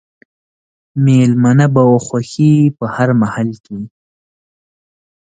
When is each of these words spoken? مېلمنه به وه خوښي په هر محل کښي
مېلمنه 1.03 1.65
به 1.73 1.81
وه 1.89 1.99
خوښي 2.05 2.53
په 2.77 2.85
هر 2.95 3.09
محل 3.21 3.49
کښي 3.63 3.79